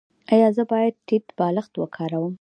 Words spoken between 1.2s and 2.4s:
بالښت وکاروم؟